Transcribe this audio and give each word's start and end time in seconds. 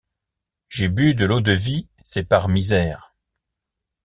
J’ai 0.67 0.87
bu 0.89 1.13
de 1.13 1.25
l’eau-de-vie, 1.25 1.87
c’est 2.03 2.23
par 2.23 2.47
misère. 2.47 3.15